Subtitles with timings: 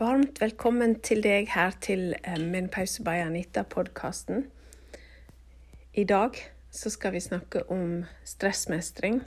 [0.00, 4.46] Varmt velkommen til deg her til Min pause by Anita-podkasten.
[5.92, 6.38] I dag
[6.72, 9.18] så skal vi snakke om stressmestring,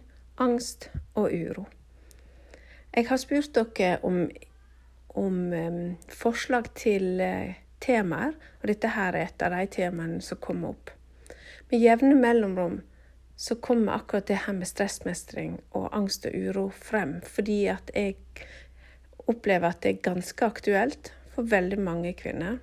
[0.41, 1.67] angst og uro.
[2.89, 4.17] Jeg har spurt dere om,
[5.13, 5.77] om um,
[6.09, 8.33] forslag til uh, temaer,
[8.63, 10.89] og dette her er et av de temaene som kommer opp.
[11.69, 12.79] Med jevne mellomrom
[13.37, 18.17] så kommer akkurat det her med stressmestring og angst og uro frem, fordi at jeg
[19.29, 22.59] opplever at det er ganske aktuelt for veldig mange kvinner.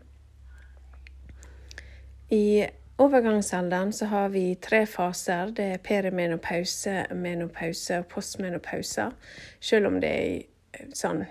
[2.30, 2.68] I
[3.00, 5.50] overgangsalderen så har vi tre faser.
[5.56, 9.10] Det er perimenopause, menopause og postmenopause.
[9.60, 11.24] Selv om det er sånn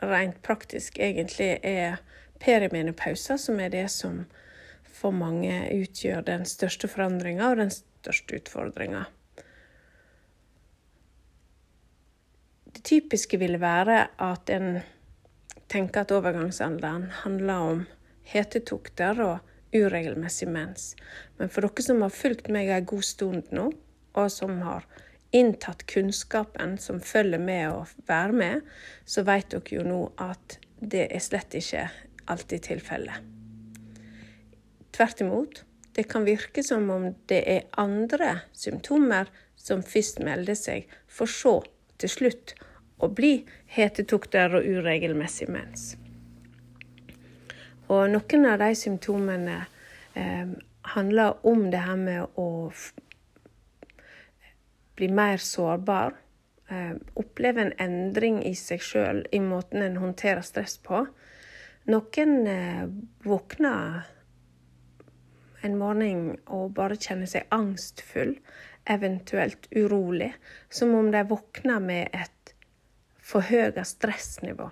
[0.00, 2.00] rent praktisk egentlig er
[2.40, 4.24] perimenopause som er det som
[5.00, 9.06] for mange utgjør den største forandringa og den største utfordringa.
[12.72, 14.80] Det typiske ville være at en
[15.70, 17.84] tenker at overgangsalderen handler om
[18.30, 19.38] hetetokter og
[19.74, 20.94] uregelmessig mens.
[21.38, 23.70] Men for dere som har fulgt meg en god stund nå,
[24.18, 24.86] og som har
[25.36, 28.70] inntatt kunnskapen som følger med å være med,
[29.06, 31.86] så vet dere jo nå at det er slett ikke
[32.30, 33.26] alltid tilfellet.
[34.90, 35.62] Tvert imot,
[35.94, 41.60] det kan virke som om det er andre symptomer som først melder seg, for så
[42.00, 42.54] til slutt
[43.00, 43.32] å bli
[43.74, 45.94] hetetokter og uregelmessig mens.
[47.90, 49.56] Og noen av de symptomene
[50.14, 50.50] eh,
[50.94, 52.50] handler om det her med å
[54.98, 56.14] bli mer sårbar.
[56.70, 61.02] Eh, oppleve en endring i seg sjøl, i måten en håndterer stress på.
[61.90, 62.84] Noen eh,
[63.26, 64.04] våkner
[65.66, 68.36] en morgen og bare kjenner seg angstfull,
[68.84, 70.32] eventuelt urolig.
[70.68, 72.54] Som om de våkner med et
[73.30, 74.70] forhøya stressnivå.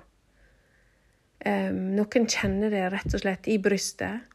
[1.47, 4.27] Um, noen kjenner det rett og slett i brystet.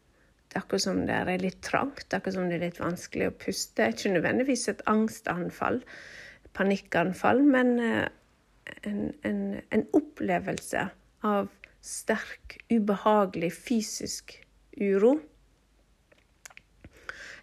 [0.48, 3.38] Det er akkurat som det er litt trangt, akkurat som det er litt vanskelig å
[3.44, 3.90] puste.
[3.92, 5.82] Ikke nødvendigvis et angstanfall,
[6.56, 8.06] panikkanfall, men uh,
[8.88, 9.44] en, en,
[9.74, 10.88] en, opplevelse
[11.28, 11.50] av
[11.84, 14.38] sterk, ubehagelig fysisk
[14.80, 15.18] uro.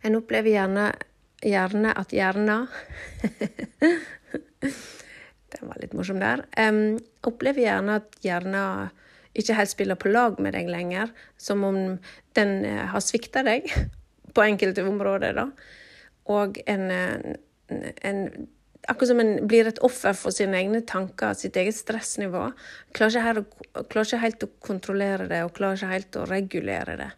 [0.00, 0.86] En opplever gjerne,
[1.40, 2.62] gjerne at hjerna
[5.50, 6.44] Den var litt morsom der.
[6.54, 8.62] Um, opplever gjerne at hjerna
[9.34, 11.10] ikke helt spiller på lag med deg lenger.
[11.40, 11.80] Som om
[12.38, 13.66] den uh, har svikta deg
[14.36, 15.48] på enkelte områder, da.
[16.30, 17.38] Og en, en,
[18.06, 18.24] en
[18.88, 22.46] Akkurat som en blir et offer for sine egne tanker, sitt eget stressnivå.
[22.96, 23.40] Klarer ikke, her,
[23.92, 27.10] klarer ikke helt å kontrollere det, og klarer ikke helt å regulere det.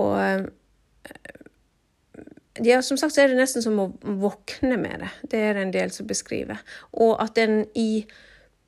[0.00, 0.46] Og
[2.60, 5.10] ja, som sagt så er det nesten som å våkne med det.
[5.32, 6.60] Det er det en del som beskriver.
[6.92, 8.04] Og at en i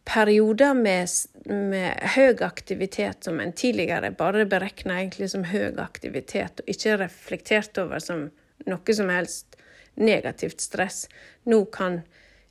[0.05, 1.09] perioder med,
[1.49, 7.81] med høy aktivitet, som en tidligere bare beregna egentlig som høy aktivitet, og ikke reflektert
[7.81, 8.29] over som
[8.69, 9.59] noe som helst
[10.01, 11.05] negativt stress,
[11.49, 12.03] nå kan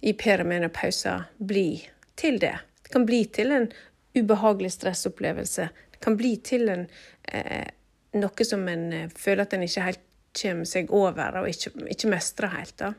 [0.04, 1.84] i perimenopausa bli
[2.20, 2.56] til det.
[2.84, 3.70] Det kan bli til en
[4.18, 5.70] ubehagelig stressopplevelse.
[5.92, 6.88] Det kan bli til en,
[7.32, 7.70] eh,
[8.14, 10.04] noe som en eh, føler at en ikke helt
[10.38, 12.78] kommer seg over og ikke, ikke mestrer helt.
[12.80, 12.94] da.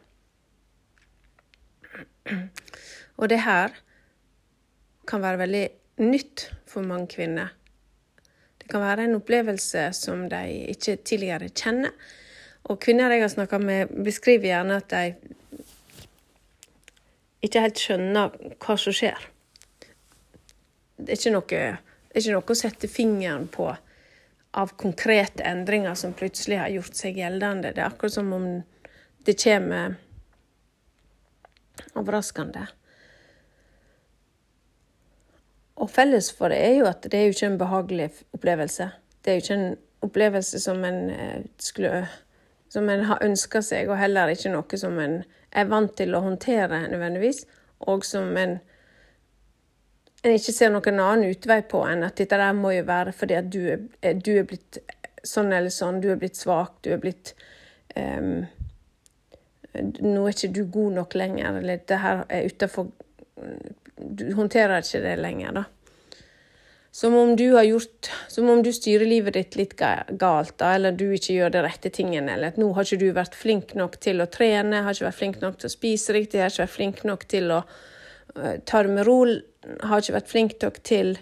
[3.20, 3.74] Og det her
[5.06, 5.64] kan være veldig
[6.02, 7.52] nytt for mange kvinner.
[8.58, 11.92] Det kan være en opplevelse som de ikke tidligere kjenner.
[12.64, 15.14] Og kvinner jeg har snakka med, beskriver gjerne at de
[17.44, 18.32] ikke helt skjønner
[18.64, 19.26] hva som skjer.
[20.96, 23.68] Det er ikke noe, det er ikke noe å sette fingeren på
[24.54, 27.72] av konkrete endringer som plutselig har gjort seg gjeldende.
[27.74, 28.48] Det er akkurat som om
[29.26, 29.96] det kommer
[31.98, 32.66] overraskende.
[35.74, 38.90] Og felles for det er jo at det er jo ikke en behagelig opplevelse.
[39.24, 39.74] Det er jo ikke en
[40.06, 42.04] opplevelse som en eh, skulle
[42.74, 45.20] som en har ønska seg, og heller ikke noe som en
[45.54, 47.44] er vant til å håndtere nødvendigvis,
[47.86, 48.56] og som en
[50.24, 53.36] en ikke ser noen annen utvei på enn at dette der må jo være fordi
[53.36, 53.86] at du er,
[54.16, 54.80] du er blitt
[55.24, 57.34] sånn eller sånn, du er blitt svak, du er blitt
[57.96, 58.44] um,
[59.74, 62.92] Nå er ikke du god nok lenger, eller det her er utafor
[63.98, 65.64] Du håndterer ikke det lenger, da.
[66.94, 70.94] Som om du har gjort Som om du styrer livet ditt litt galt, da, eller
[70.94, 73.98] du ikke gjør de rette tingene, eller at nå har ikke du vært flink nok
[74.04, 76.76] til å trene, har ikke vært flink nok til å spise riktig, har ikke vært
[76.76, 77.64] flink nok til å
[78.66, 81.14] ta det med ro har ikke vært flink nok til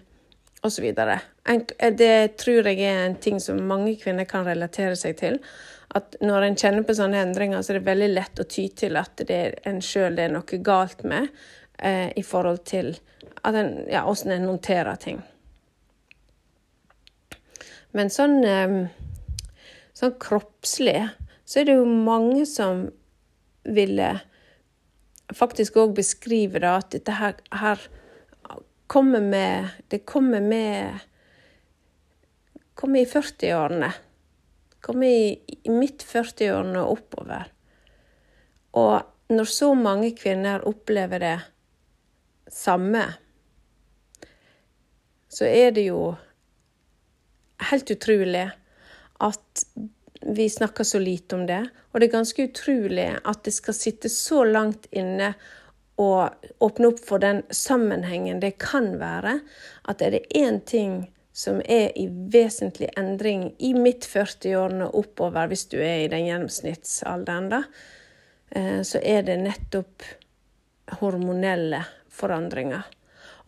[0.66, 0.88] osv.
[0.92, 5.38] Det tror jeg er en ting som mange kvinner kan relatere seg til.
[5.92, 8.96] At når en kjenner på sånne endringer, så er det veldig lett å ty til
[8.96, 11.28] at det er en sjøl det er noe galt med,
[11.78, 12.94] eh, i forhold til
[13.44, 15.20] en, ja, hvordan en noterer ting.
[17.92, 18.38] Men sånn,
[19.92, 21.10] sånn kroppslig
[21.44, 22.86] så er det jo mange som
[23.68, 24.14] ville
[25.36, 27.80] faktisk òg beskriver at dette her, her
[28.92, 31.00] kommer med Det kommer med
[32.74, 33.92] Kommer i 40-årene.
[34.80, 37.50] Kommer i, i midt 40-årene og oppover.
[38.72, 39.02] Og
[39.32, 41.36] når så mange kvinner opplever det
[42.50, 43.04] samme,
[45.28, 46.14] så er det jo
[47.70, 48.48] helt utrolig
[49.22, 49.64] at
[50.26, 51.62] vi snakker så lite om det.
[51.92, 55.32] Og det er ganske utrolig at det skal sitte så langt inne
[56.00, 59.38] og åpne opp for den sammenhengen det kan være
[59.90, 61.02] at er det én ting
[61.32, 67.48] som er i vesentlig endring i midt 40-årene oppover, hvis du er i den gjennomsnittsalderen,
[67.48, 67.62] da,
[68.50, 70.04] eh, så er det nettopp
[71.00, 71.80] hormonelle
[72.12, 72.84] forandringer.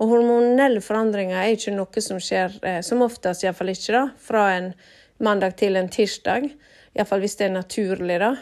[0.00, 4.46] Og hormonelle forandringer er ikke noe som skjer, eh, som oftest iallfall ikke, da, fra
[4.56, 4.72] en
[5.18, 6.48] mandag til en tirsdag.
[6.94, 8.32] Iallfall hvis det er naturlig, da.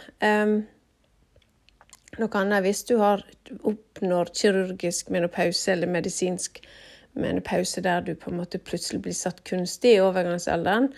[2.20, 3.22] Noe annet hvis du har
[3.64, 6.60] oppnår kirurgisk menopause eller medisinsk
[7.12, 10.90] menopause der du på en måte plutselig blir satt kunstig i overgangsalderen.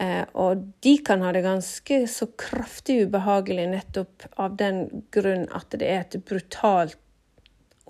[0.00, 5.70] Eh, og de kan ha det ganske så kraftig ubehagelig nettopp av den grunn at
[5.74, 6.98] det er et brutalt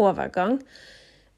[0.00, 0.60] overgang.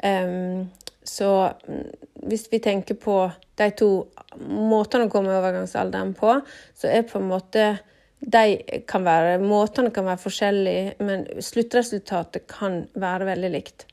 [0.02, 0.70] Um,
[1.04, 1.87] så mm,
[2.28, 3.16] hvis vi tenker på
[3.58, 3.88] de to
[4.43, 6.37] måtene å komme i overgangsalderen på,
[6.78, 7.66] så er på en måte
[8.22, 13.87] de kan være, Måtene kan være forskjellige, men sluttresultatet kan være veldig likt.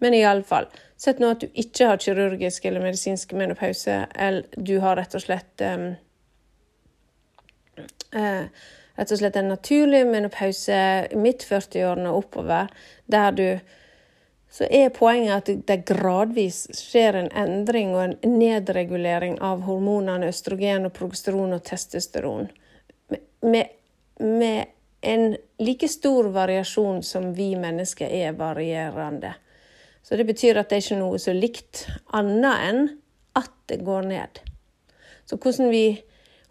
[0.00, 4.96] Men iallfall, sett nå at du ikke har kirurgisk eller medisinsk menopause, eller du har
[4.96, 5.92] rett og slett um,
[8.16, 8.48] uh,
[8.96, 10.76] Rett og slett en naturlig menopause
[11.20, 12.70] midt 40-årene og oppover,
[13.12, 13.48] der du
[14.56, 20.86] så er poenget at det gradvis skjer en endring og en nedregulering av hormonene østrogen,
[20.88, 22.48] og progesteron og testosteron.
[23.44, 23.74] Med,
[24.16, 24.72] med
[25.04, 29.34] en like stor variasjon som vi mennesker er varierende.
[30.02, 31.84] Så det betyr at det er ikke noe så likt,
[32.16, 32.82] annet enn
[33.36, 34.40] at det går ned.
[35.28, 35.84] Så hvordan vi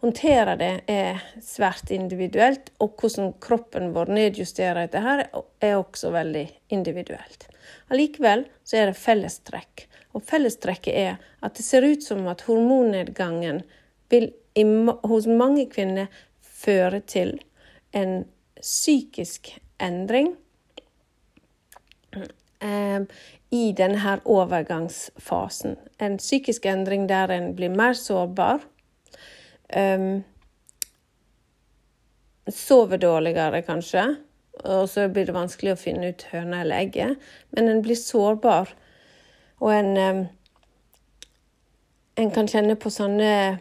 [0.04, 5.26] håndterer det, er svært individuelt, og hvordan kroppen vår nedjusterer dette, her,
[5.64, 6.46] er også veldig
[6.76, 7.48] individuelt.
[7.90, 9.86] Allikevel så er det fellestrekk.
[10.16, 13.64] Og fellestrekket er at det ser ut som at hormonnedgangen
[14.12, 14.32] vil
[15.04, 16.08] hos mange kvinner
[16.40, 17.36] føre til
[17.96, 18.24] en
[18.62, 19.52] psykisk
[19.84, 20.32] endring
[22.62, 23.02] eh,
[23.52, 25.76] i denne overgangsfasen.
[26.00, 28.64] En psykisk endring der en blir mer sårbar.
[29.74, 30.24] Um,
[32.52, 34.06] sover dårligere, kanskje
[34.64, 37.22] og så blir det vanskelig å finne ut høna eller egget.
[37.56, 38.74] Men en blir sårbar,
[39.60, 40.30] og en
[42.16, 43.60] En kan kjenne på sånne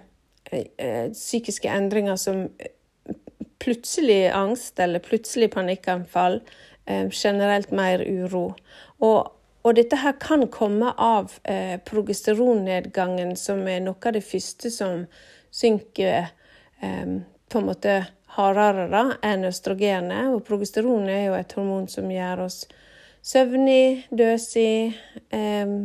[0.55, 2.45] uh, psykiske endringer som
[3.59, 6.39] plutselig angst eller plutselig panikkanfall,
[7.11, 8.55] generelt mer uro.
[9.01, 9.33] Og,
[9.65, 15.07] og dette her kan komme av eh, progesteronnedgangen, som er noe av det første som
[15.55, 16.27] synker
[16.81, 17.19] eh,
[17.49, 17.99] på en måte
[18.35, 20.33] hardere da, enn østrogenet.
[20.35, 22.65] Og progesteron er jo et hormon som gjør oss
[23.25, 24.97] søvnig, døsig,
[25.31, 25.77] eh,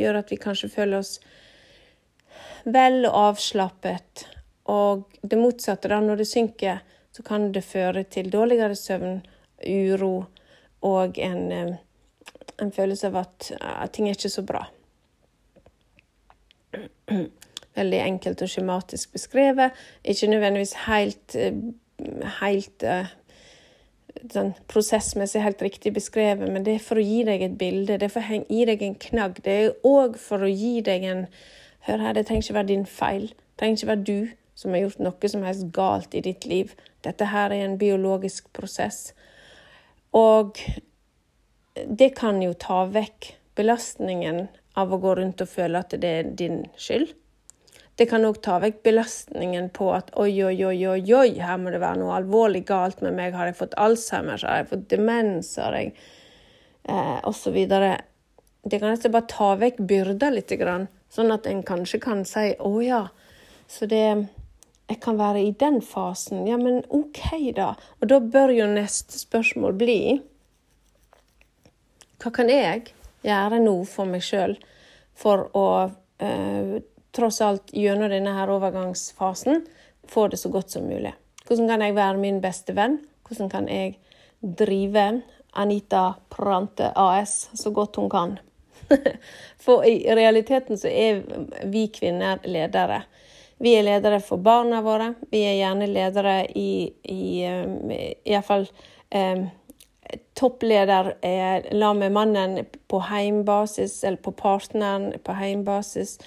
[0.00, 1.16] gjør at vi kanskje føler oss
[2.66, 4.26] vel og avslappet.
[4.70, 6.82] Og det motsatte, da, når det synker,
[7.14, 9.22] så kan det føre til dårligere søvn,
[9.64, 10.26] uro
[10.84, 11.76] og en,
[12.60, 14.66] en følelse av at, at ting er ikke så bra
[17.76, 19.76] veldig enkelt og skjematisk beskrevet.
[20.04, 21.60] Ikke nødvendigvis helt, eh,
[22.40, 23.12] helt uh,
[24.32, 27.98] sånn prosessmessig helt riktig beskrevet, men det er for å gi deg et bilde.
[28.00, 29.40] Det er for å gi deg en knagg.
[29.44, 31.28] Det er òg for å gi deg en
[31.86, 33.28] Hør her, det trenger ikke være din feil.
[33.30, 36.72] Det trenger ikke være du som har gjort noe som helst galt i ditt liv.
[37.06, 39.12] Dette her er en biologisk prosess.
[40.10, 40.58] Og
[41.76, 46.34] det kan jo ta vekk belastningen av å gå rundt og føle at det er
[46.40, 47.12] din skyld.
[47.96, 51.72] Det kan òg ta vekk belastningen på at oi, oi, oi, oi, oi, her må
[51.72, 53.32] det være noe alvorlig galt med meg.
[53.32, 54.42] Har jeg fått Alzheimer?
[54.44, 55.54] Har jeg fått demens?
[55.56, 55.94] Har jeg
[56.84, 57.94] eh, Og så videre.
[58.66, 60.52] Det kan nesten bare ta vekk byrda litt,
[61.14, 63.06] sånn at en kanskje kan si å ja,
[63.70, 64.02] så det
[64.86, 66.44] jeg kan være i den fasen.
[66.46, 67.74] Ja, men OK, da.
[68.00, 70.00] Og da bør jo neste spørsmål bli
[72.22, 72.92] Hva kan jeg
[73.26, 74.54] gjøre nå for meg sjøl
[75.16, 75.66] for å
[76.22, 76.76] eh,
[77.16, 79.64] tross alt gjennom denne her overgangsfasen
[80.08, 81.14] få det så godt som mulig.
[81.46, 82.98] Hvordan kan jeg være min beste venn?
[83.26, 83.96] Hvordan kan jeg
[84.40, 85.06] drive
[85.56, 88.38] Anita Prante AS så godt hun kan?
[89.64, 91.22] For i realiteten så er
[91.70, 93.02] vi kvinner ledere.
[93.58, 95.14] Vi er ledere for barna våre.
[95.32, 98.66] Vi er gjerne ledere i, i, i hvert fall
[99.08, 99.46] eh,
[100.36, 102.58] toppleder er la med mannen
[102.88, 106.18] på heimbasis, eller på partneren på heimbasis.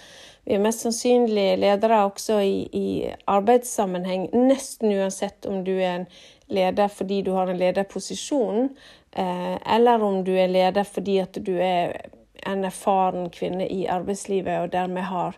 [0.50, 2.88] Vi er mest sannsynlig ledere også i, i
[3.30, 6.06] arbeidssammenheng, nesten uansett om du er en
[6.50, 8.72] leder fordi du har en lederposisjon,
[9.14, 11.94] eh, eller om du er leder fordi at du er
[12.50, 15.38] en erfaren kvinne i arbeidslivet og dermed har,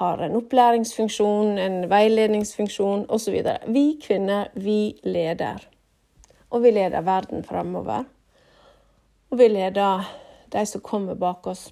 [0.00, 3.36] har en opplæringsfunksjon, en veiledningsfunksjon osv.
[3.68, 5.68] Vi kvinner, vi leder.
[6.50, 8.10] Og vi leder verden framover.
[9.30, 10.02] Og vi leder
[10.50, 11.68] de som kommer bak oss.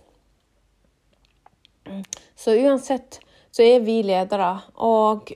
[2.36, 3.20] Så uansett
[3.50, 4.50] så er vi ledere.
[4.76, 5.32] Og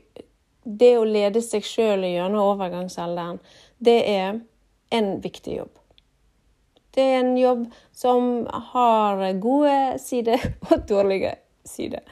[0.64, 3.40] det å lede seg sjøl gjennom overgangsalderen,
[3.78, 4.38] det er
[4.94, 5.72] en viktig jobb.
[6.94, 11.34] Det er en jobb som har gode sider og dårlige
[11.66, 12.04] sider.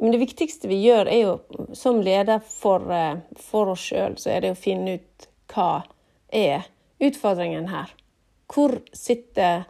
[0.00, 4.32] Men det viktigste vi gjør, er jo som leder for, eh, for oss sjøl, så
[4.32, 5.82] er det å finne ut hva
[6.32, 6.68] er
[7.02, 7.92] utfordringen her?
[8.50, 9.66] Hvor sitter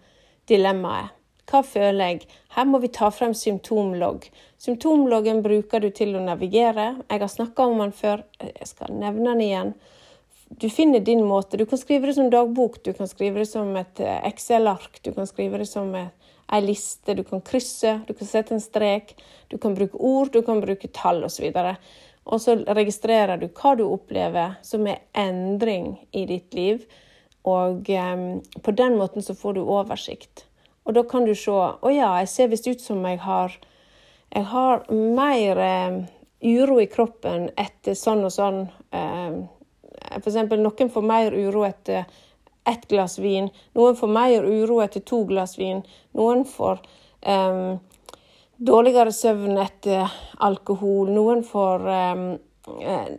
[0.50, 1.16] dilemmaet?
[1.50, 2.26] Hva føler jeg?
[2.54, 4.28] Her må vi ta frem symptomlogg.
[4.62, 6.92] Symptomloggen bruker du til å navigere.
[7.08, 9.72] Jeg har snakka om den før, jeg skal nevne den igjen.
[10.62, 11.58] Du finner din måte.
[11.58, 15.10] Du kan skrive det som dagbok, du kan skrive det som et eh, Excel-ark, du
[15.14, 19.14] kan skrive det som ei liste, du kan krysse, du kan sette en strek,
[19.48, 21.50] du kan bruke ord, du kan bruke tall osv.
[22.26, 26.84] Og så registrerer du hva du opplever som er endring i ditt liv.
[27.48, 28.24] Og um,
[28.62, 30.44] på den måten så får du oversikt.
[30.90, 33.54] Og da kan du se Å ja, jeg ser visst ut som jeg har
[34.34, 36.00] Jeg har mer eh,
[36.42, 38.60] uro i kroppen etter sånn og sånn.
[38.94, 39.40] Eh,
[40.16, 42.06] eksempel, noen får mer uro etter
[42.70, 43.48] ett glass vin.
[43.74, 45.82] Noen får mer uro etter to glass vin.
[46.14, 46.78] Noen får
[47.26, 47.74] eh,
[48.70, 50.06] dårligere søvn etter
[50.38, 51.10] alkohol.
[51.10, 52.24] Noen får eh,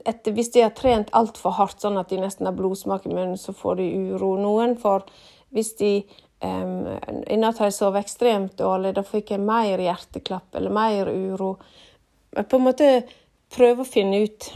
[0.08, 3.38] etter, Hvis de har trent altfor hardt, sånn at de nesten har blodsmak i munnen,
[3.38, 4.38] så får de uro.
[4.40, 5.04] Noen får
[5.52, 5.96] Hvis de
[6.42, 6.88] um,
[7.28, 11.56] I natt har jeg sovet ekstremt dårlig, da fikk jeg mer hjerteklapp eller mer uro.
[12.36, 12.90] På en måte
[13.52, 14.52] prøver å finne ut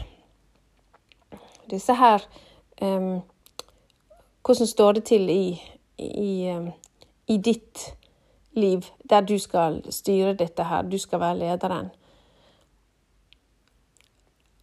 [1.70, 2.22] disse her
[2.80, 3.20] um,
[4.46, 5.56] Hvordan står det til i,
[5.98, 6.54] i,
[7.26, 7.82] i ditt
[8.56, 11.90] liv der du skal styre dette her, du skal være lederen.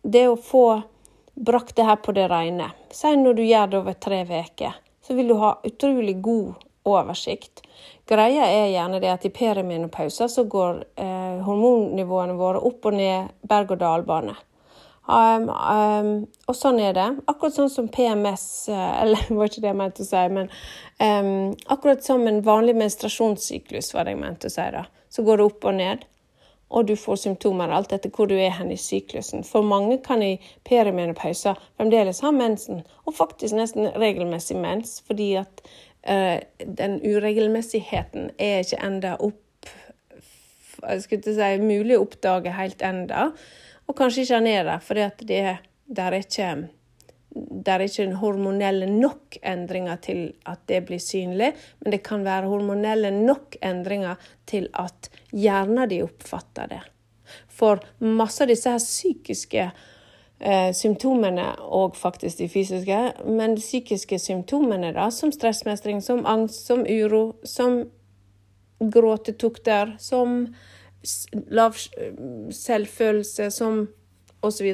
[0.03, 0.82] Det å få
[1.34, 5.15] brakt det her på det rene, si når du gjør det over tre uker, så
[5.18, 7.63] vil du ha utrolig god oversikt.
[8.10, 13.32] Greia er gjerne det at i perimenopauser så går eh, hormonnivåene våre opp og ned
[13.48, 14.36] berg-og-dal-bane.
[15.04, 16.12] Um, um,
[16.48, 17.10] og sånn er det.
[17.28, 20.50] Akkurat sånn som PMS, eh, eller var ikke det jeg mente å si, men
[21.00, 24.86] um, akkurat som en vanlig menstruasjonssyklus, var det jeg mente å si da.
[25.13, 26.06] Så går det opp og ned,
[26.74, 29.44] og du får symptomer alt etter hvor du er hen i syklusen.
[29.46, 35.62] For mange kan i perimenopauser fremdeles ha mensen, og faktisk nesten regelmessig mens, fordi at
[36.04, 39.40] den uregelmessigheten er ikke enda opp
[40.84, 43.30] jeg skulle si, mulig å oppdage helt enda.
[43.88, 45.06] Og kanskje ikke han er det, for det,
[46.04, 46.50] er ikke
[47.34, 52.52] det er ikke hormonelle nok endringer til at det blir synlig, men det kan være
[52.52, 56.84] hormonelle nok endringer til at hjernen din oppfatter det.
[57.50, 59.90] For masse av disse her psykiske eh,
[60.76, 66.84] symptomene, og faktisk de fysiske, men de psykiske symptomene, da, som stressmestring, som angst, som
[66.84, 67.86] uro, som
[68.92, 70.50] gråtetukter, som
[71.52, 71.78] lav
[72.52, 73.86] selvfølelse som
[74.44, 74.74] osv.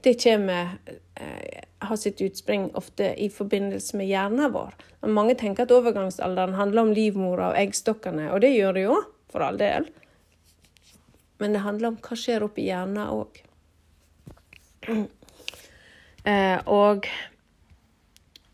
[0.00, 0.78] Det kommer
[1.14, 4.74] eh, har sitt utspring ofte i forbindelse med hjernen vår.
[5.08, 8.98] Mange tenker at overgangsalderen handler om livmora og eggstokkene, og det gjør det jo,
[9.32, 9.88] for all del.
[11.40, 13.42] Men det handler om hva skjer oppi hjernen òg.
[14.88, 17.06] Eh, og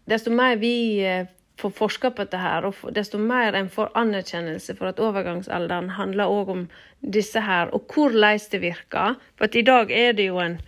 [0.07, 1.27] desto mer vi eh,
[1.59, 6.31] får forska på dette, her, og desto mer en får anerkjennelse for at overgangsalderen handler
[6.31, 6.65] òg om
[7.01, 9.17] disse her, og hvordan det virker.
[9.39, 10.61] For i dag er det jo en,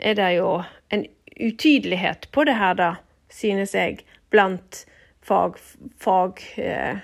[0.00, 1.06] det jo en
[1.40, 2.94] utydelighet på det her, da,
[3.28, 4.84] synes jeg, blant
[5.26, 5.58] fag,
[6.00, 7.02] fag eh,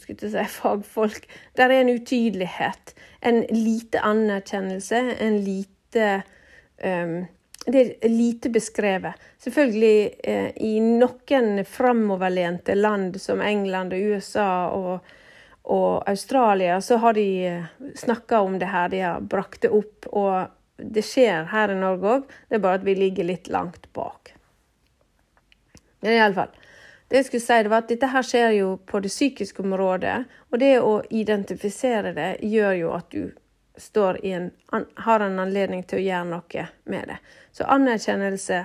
[0.00, 1.26] skulle si fagfolk.
[1.56, 2.94] Der er en utydelighet.
[3.22, 6.22] En lite anerkjennelse, en lite
[7.66, 9.14] det er lite beskrevet.
[9.38, 15.12] Selvfølgelig eh, i noen framoverlente land som England og USA og,
[15.62, 20.08] og Australia, så har de eh, snakka om det her, de har brakt det opp.
[20.10, 23.86] Og det skjer her i Norge òg, det er bare at vi ligger litt langt
[23.94, 24.34] bak.
[26.02, 26.50] Men iallfall.
[27.06, 30.22] Det jeg skulle si, det var at dette her skjer jo på det psykiske området,
[30.50, 33.28] og det å identifisere det gjør jo at du
[33.74, 34.50] en,
[34.94, 37.18] har en anledning til å gjøre noe med det.
[37.52, 38.62] Så anerkjennelse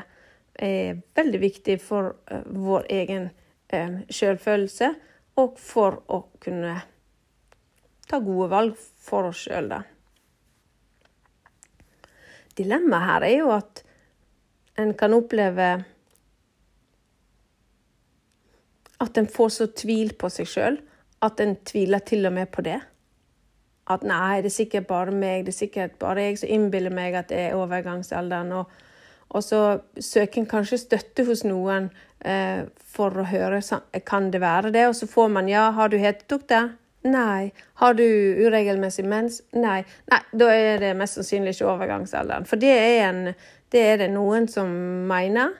[0.57, 3.29] er veldig viktig for uh, vår egen
[3.73, 4.93] uh, selvfølelse,
[5.37, 6.79] og for å kunne
[8.07, 9.83] ta gode valg for oss sjøl, da.
[12.57, 13.83] Dilemmaet her er jo at
[14.81, 15.67] en kan oppleve
[18.97, 20.79] at en får så tvil på seg sjøl
[21.25, 22.79] at en tviler til og med på det.
[23.87, 27.15] At nei, det er sikkert bare meg, det er sikkert bare jeg som innbiller meg
[27.15, 28.51] at det er overgangsalderen.
[28.59, 28.73] Og,
[29.29, 29.61] og så
[29.95, 31.87] søker en kanskje støtte hos noen
[32.25, 32.65] eh,
[32.97, 33.61] for å høre
[34.05, 36.73] kan det være det, og så får man ja, har du hetetokter?
[37.07, 37.51] Nei.
[37.79, 39.41] Har du uregelmessig mens?
[39.55, 39.83] Nei.
[40.11, 42.47] Nei, Da er det mest sannsynlig ikke overgangsalderen.
[42.49, 43.23] For det er, en,
[43.71, 44.71] det, er det noen som
[45.07, 45.55] mener.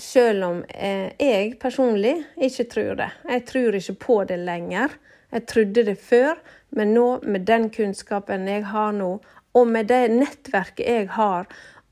[0.00, 3.10] Selv om eh, jeg personlig ikke tror det.
[3.28, 4.96] Jeg tror ikke på det lenger.
[5.32, 6.40] Jeg trodde det før,
[6.76, 9.12] men nå, med den kunnskapen jeg har nå,
[9.52, 11.48] og med det nettverket jeg har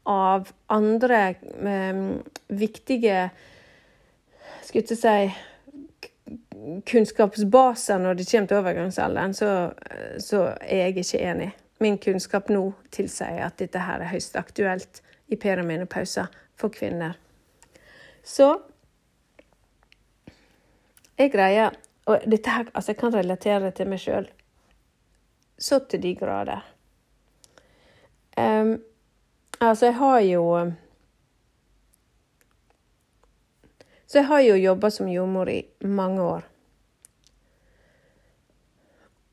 [0.09, 2.02] av andre eh,
[2.49, 3.30] viktige
[4.64, 5.30] Skulle ikke si
[6.87, 9.73] kunnskapsbaser når det kommer til overgangsalderen, så,
[10.18, 11.49] så, er jeg ikke enig.
[11.80, 15.00] Min kunnskap nå tilsier at dette her er høyst aktuelt
[15.32, 16.28] i perimenopauser
[16.61, 17.16] for kvinner.
[18.23, 18.52] Så
[21.18, 21.75] jeg greier
[22.10, 24.28] Og dette her, altså jeg kan relatere det til meg sjøl
[25.60, 26.62] så til de grader.
[28.36, 28.78] Um,
[29.60, 30.72] altså, jeg har jo
[34.06, 36.46] Så jeg har jo jobba som jordmor i mange år.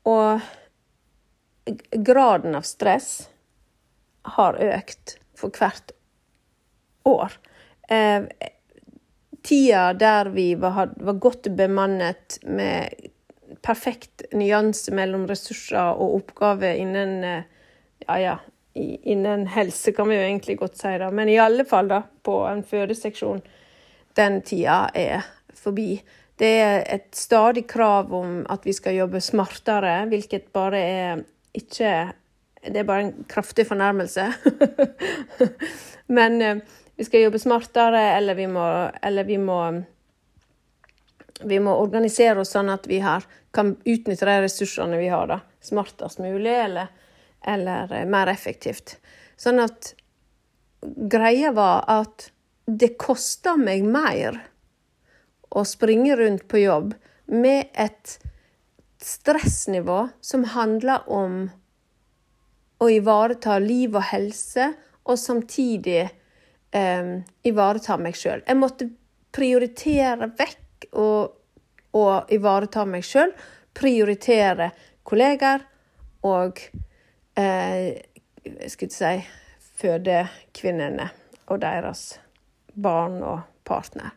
[0.04, 0.40] Og
[1.90, 3.08] graden av stress
[4.22, 5.90] har økt for hvert
[7.04, 7.34] år.
[7.90, 8.28] Eh,
[9.48, 13.08] tida der vi var, var, godt bemannet med
[13.64, 17.46] perfekt nyanse mellom ressurser og oppgaver innen eh,
[18.04, 18.36] ja, ja,
[18.78, 21.08] innen helse, kan vi jo egentlig godt si det.
[21.14, 23.40] Men i alle fall da, på en fødeseksjon.
[24.16, 25.96] Den tida er forbi.
[26.38, 32.12] Det er et stadig krav om at vi skal jobbe smartere, hvilket bare er ikke
[32.58, 34.24] Det er bare en kraftig fornærmelse.
[36.18, 36.58] Men eh,
[36.98, 38.66] vi skal jobbe smartere, eller vi må,
[39.02, 39.60] eller vi må
[41.40, 43.22] vi må organisere oss sånn at vi har,
[43.54, 46.90] kan utnytte de ressursene vi har, da, smartest mulig eller,
[47.46, 48.96] eller eh, mer effektivt.
[49.38, 49.92] Sånn at
[50.82, 52.32] greia var at
[52.66, 54.42] det kosta meg mer
[55.48, 56.92] å springe rundt på jobb
[57.30, 58.18] med et
[58.98, 61.46] stressnivå som handler om
[62.82, 64.72] å ivareta liv og helse,
[65.08, 66.08] og samtidig
[66.74, 67.14] eh,
[67.48, 68.42] ivareta meg sjøl.
[68.46, 68.88] Jeg måtte
[69.34, 71.34] prioritere vekk og,
[71.98, 73.32] og ivareta meg sjøl.
[73.78, 74.70] Prioritere
[75.06, 75.64] kollegaer
[76.26, 76.60] og
[77.38, 77.96] eh,
[78.68, 79.12] skal si
[79.78, 81.10] fødekvinnene
[81.48, 82.18] og deres
[82.74, 84.14] barn og partner.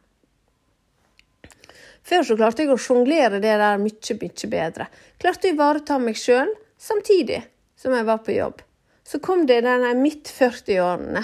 [2.01, 4.87] Før så klarte jeg å sjonglere det der mye, mye bedre.
[5.21, 6.49] Klarte å ivareta meg sjøl
[6.81, 7.43] samtidig
[7.77, 8.61] som jeg var på jobb.
[9.05, 11.23] Så kom det denne midt 40-årene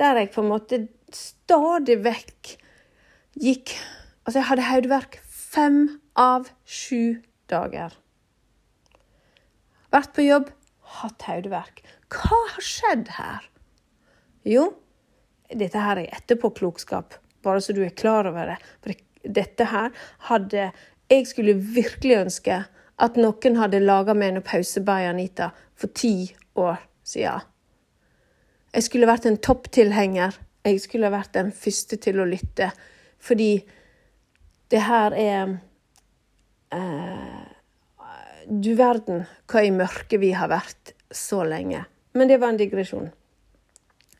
[0.00, 0.80] der jeg på en måte
[1.14, 2.54] stadig vekk
[3.40, 3.76] gikk
[4.24, 5.74] Altså, jeg hadde hodeverk fem
[6.16, 7.20] av sju
[7.52, 7.92] dager.
[9.92, 10.46] Vært på jobb,
[11.02, 11.82] hatt hodeverk.
[12.08, 13.44] Hva har skjedd her?
[14.48, 14.70] Jo,
[15.52, 18.58] dette her er etterpåklokskap, bare så du er klar over det.
[18.80, 19.92] For dette her
[20.30, 20.70] hadde
[21.12, 22.62] Jeg skulle virkelig ønske
[22.96, 27.44] at noen hadde laga pausebay, Anita, for ti år siden.
[28.74, 30.34] Jeg skulle vært en topptilhenger.
[30.66, 32.72] Jeg skulle vært den første til å lytte.
[33.22, 33.52] Fordi
[34.72, 35.56] det her er
[36.74, 37.42] eh,
[38.48, 41.84] Du verden hva i mørket vi har vært så lenge.
[42.14, 43.08] Men det var en digresjon.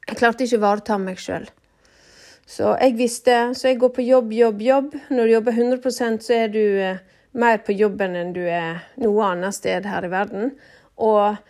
[0.05, 1.49] Jeg klarte ikke å ivareta meg sjøl.
[2.47, 4.95] Så jeg visste Så jeg går på jobb, jobb, jobb.
[5.11, 9.33] Når du jobber 100% så er du eh, mer på jobben enn du er noe
[9.33, 10.55] annet sted her i verden.
[11.03, 11.41] Og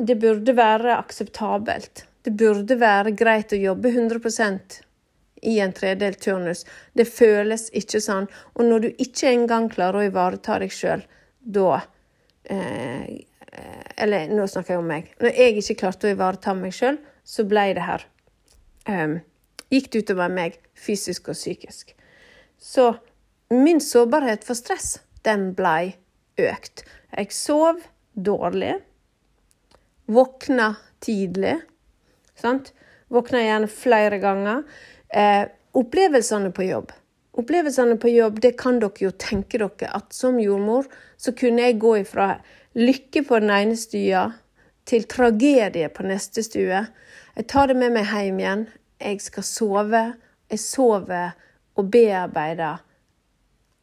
[0.00, 2.04] det burde være akseptabelt.
[2.24, 4.80] Det burde være greit å jobbe 100%
[5.42, 6.66] i en tredelt turnus.
[6.92, 8.28] Det føles ikke sånn.
[8.56, 11.04] Og når du ikke engang klarer å ivareta deg sjøl,
[11.40, 11.80] da
[12.44, 13.26] eh,
[14.00, 15.08] Eller nå snakker jeg om meg.
[15.20, 18.04] Når jeg ikke klarte å ivareta meg sjøl, så ble det her
[18.86, 19.16] um,
[19.70, 21.92] Gikk det utover meg fysisk og psykisk.
[22.58, 22.92] Så
[23.50, 25.94] min sårbarhet for stress, den ble
[26.38, 26.84] økt.
[27.10, 27.82] Jeg sov
[28.14, 28.76] dårlig.
[30.10, 31.60] Våkna tidlig.
[32.38, 32.72] Sant?
[33.08, 34.62] Våkne gjerne flere ganger.
[35.08, 36.92] Eh, opplevelsene på jobb.
[37.38, 41.78] Opplevelsene på jobb, det kan dere jo tenke dere at som jordmor så kunne jeg
[41.82, 42.32] gå ifra
[42.74, 44.26] lykke på den ene stya
[44.90, 46.84] til tragedie på neste stue.
[47.36, 48.68] Jeg tar det med meg hjem igjen.
[48.98, 50.04] Jeg skal sove.
[50.50, 51.36] Jeg sover
[51.78, 52.82] og bearbeider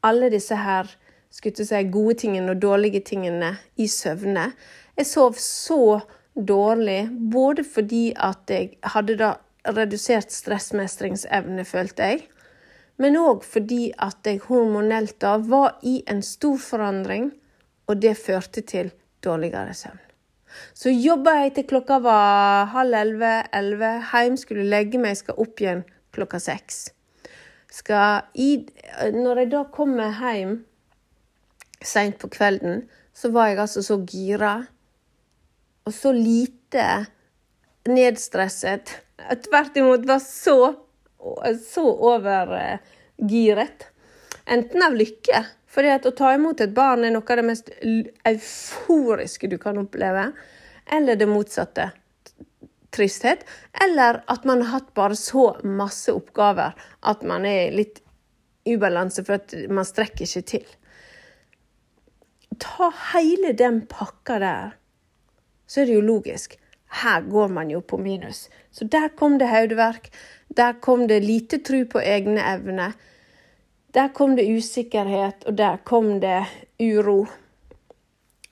[0.08, 0.90] alle disse her
[1.32, 4.52] skulle si, gode tingene og dårlige tingene i søvne.
[4.98, 6.00] Jeg sov så
[6.38, 9.34] dårlig både fordi at jeg hadde da
[9.68, 12.26] redusert stressmestringsevne, følte jeg,
[12.98, 17.32] men òg fordi at jeg hormonelt da var i en stor forandring,
[17.88, 18.92] og det førte til
[19.24, 20.00] dårligere søvn.
[20.74, 23.92] Så jobba jeg til klokka var halv elleve, elleve.
[24.14, 25.84] Heim skulle legge meg, skal opp igjen
[26.16, 26.88] klokka seks.
[27.88, 30.56] Når jeg da kommer hjem
[31.84, 34.56] seint på kvelden, så var jeg altså så gira
[35.88, 37.06] og så lite
[37.88, 38.92] nedstresset.
[39.48, 40.74] Tvert imot var så,
[41.64, 43.88] så overgiret.
[44.48, 49.50] Enten av lykke, fordi å ta imot et barn er noe av det mest euforiske
[49.52, 50.30] du kan oppleve,
[50.92, 51.90] eller det motsatte.
[52.96, 53.44] Tristhet.
[53.84, 56.76] Eller at man har hatt bare så masse oppgaver
[57.12, 58.00] at man er litt
[58.68, 60.68] ubalanse for at man strekker ikke til.
[62.64, 64.78] Ta hele den pakka der,
[65.68, 66.58] så er det jo logisk.
[67.04, 68.48] Her går man jo på minus.
[68.72, 70.10] Så der kom det hodeverk.
[70.48, 72.96] Der kom det lite tro på egne evner.
[73.94, 76.46] Der kom det usikkerhet, og der kom det
[76.80, 77.26] uro.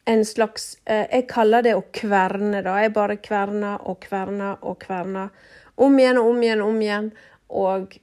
[0.05, 2.77] En slags eh, Jeg kaller det å kverne, da.
[2.81, 5.29] Jeg bare kverna og kverna og kverna.
[5.75, 7.11] Om igjen og om igjen og om igjen.
[7.49, 7.97] Og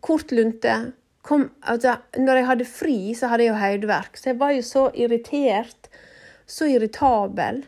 [0.00, 0.78] kort lunte.
[1.24, 4.18] Kom, altså, når jeg hadde fri, så hadde jeg jo hodeverk.
[4.20, 5.90] Så jeg var jo så irritert.
[6.46, 7.64] Så irritabel.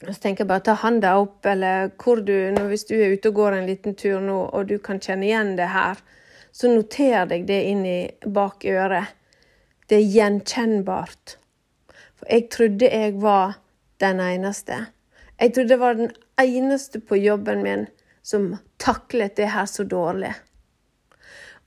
[0.00, 2.32] Så tenker jeg bare ta handa opp, eller hvor du
[2.70, 5.56] Hvis du er ute og går en liten tur nå, og du kan kjenne igjen
[5.58, 6.00] det her,
[6.52, 9.12] så noter deg det inn i bak øret.
[9.86, 11.36] Det er gjenkjennbart.
[12.16, 13.58] For jeg trodde jeg var
[14.00, 14.86] den eneste.
[15.40, 17.86] Jeg trodde jeg var den eneste på jobben min
[18.22, 20.32] som taklet det her så dårlig.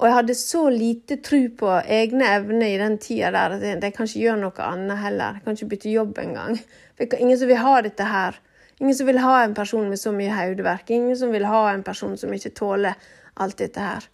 [0.04, 3.94] Og jeg hadde så lite tro på egne evner i den tida der at jeg
[3.96, 5.38] kan ikke gjøre noe annet heller.
[5.38, 6.58] Jeg kan ikke bytte jobb engang.
[7.00, 8.40] Ingen som vil ha dette her.
[8.82, 10.92] Ingen som vil ha en person med så mye hodeverk.
[10.92, 13.00] Ingen som vil ha en person som ikke tåler
[13.40, 14.10] alt dette her.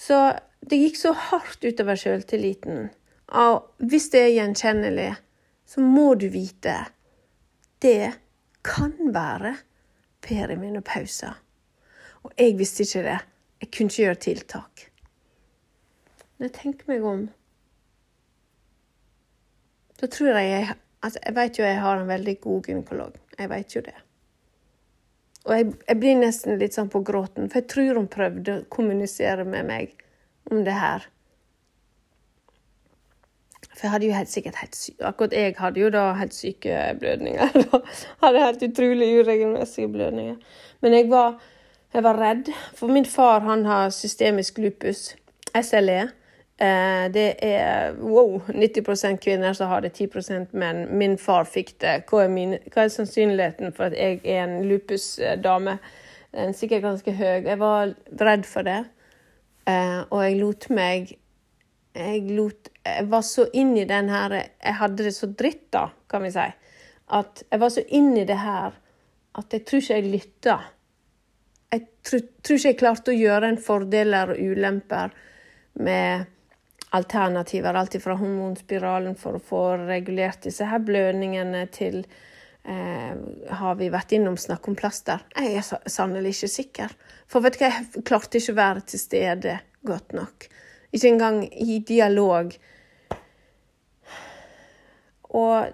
[0.00, 0.20] Så
[0.64, 2.88] det gikk så hardt utover sjøltilliten.
[3.36, 5.10] Og hvis det er gjenkjennelig,
[5.68, 6.78] så må du vite
[7.84, 8.14] det
[8.64, 9.58] kan være
[10.24, 11.36] perimenopauser.
[12.24, 13.18] Og jeg visste ikke det.
[13.60, 14.91] Jeg kunne ikke gjøre tiltak.
[16.42, 17.20] Når jeg tenker meg om,
[19.94, 23.14] så tror jeg jeg Altså, jeg vet jo jeg har en veldig god gynekolog.
[23.38, 23.94] Jeg vet jo det.
[25.44, 28.62] Og jeg, jeg, blir nesten litt sånn på gråten, for jeg tror hun prøvde å
[28.70, 29.96] kommunisere med meg
[30.50, 31.08] om det her.
[33.72, 36.78] For jeg hadde jo helt sikkert helt syke Akkurat jeg hadde jo da helt syke
[37.02, 37.58] blødninger.
[38.22, 40.38] hadde helt utrolig uregelmessige blødninger.
[40.86, 41.38] Men jeg var,
[41.94, 45.12] jeg var redd, for min far han har systemisk lupus,
[45.54, 46.02] SLE.
[46.62, 50.84] Eh, det er wow, 90% kvinner som har det, 10% menn.
[50.98, 51.94] Min far fikk det.
[52.06, 55.78] Hva er, min, hva er sannsynligheten for at jeg er en lupusdame?
[56.32, 57.42] Den er sikkert ganske høy.
[57.48, 58.78] Jeg var redd for det,
[59.66, 61.16] eh, og jeg lot meg
[61.92, 65.88] jeg, lot, jeg var så inn i den her Jeg hadde det så dritt, da,
[66.08, 66.46] kan vi si.
[67.12, 68.78] At jeg var så inn i det her
[69.32, 70.56] at jeg tror ikke jeg lytta.
[71.72, 75.12] Jeg tror, tror ikke jeg klarte å gjøre en fordeler og ulemper
[75.80, 76.30] med
[76.92, 77.74] alternativer.
[77.74, 82.02] Alt fra hormonspiralen for å få regulert disse her blødningene til
[82.68, 83.14] eh,
[83.62, 85.24] Har vi vært innom snakk om plaster?
[85.36, 86.96] Jeg er sannelig ikke sikker.
[87.30, 89.56] For vet du hva, jeg klarte ikke å være til stede
[89.88, 90.48] godt nok.
[90.92, 92.52] Ikke engang i dialog.
[95.32, 95.72] Og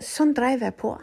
[0.00, 0.96] sånn dreiv jeg på.